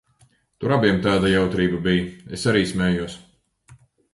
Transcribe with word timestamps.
Tur 0.63 0.73
abiem 0.77 0.95
tāda 1.03 1.29
jautrība 1.33 1.81
bija, 1.89 2.09
es 2.39 2.47
arī 2.53 2.65
smējos. 2.73 3.21